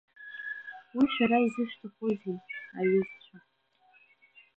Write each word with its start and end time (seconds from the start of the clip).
Уи 0.95 1.05
шәара 1.13 1.37
изышәҭахузеи, 1.45 2.37
аҩызцәа. 2.77 3.37